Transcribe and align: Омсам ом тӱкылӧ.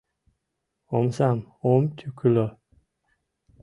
Омсам 0.97 1.39
ом 1.71 1.83
тӱкылӧ. 1.97 2.47